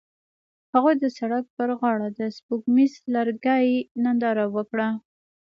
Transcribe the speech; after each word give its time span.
هغوی 0.73 0.95
د 0.99 1.05
سړک 1.17 1.45
پر 1.57 1.69
غاړه 1.79 2.07
د 2.19 2.21
سپوږمیز 2.35 2.93
لرګی 3.15 3.69
ننداره 4.03 4.45
وکړه. 4.55 4.89